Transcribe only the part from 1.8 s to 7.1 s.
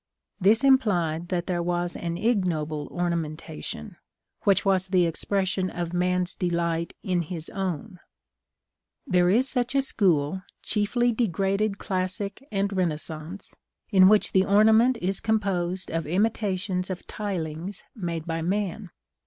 an _ig_noble ornamentation, which was the expression of man's delight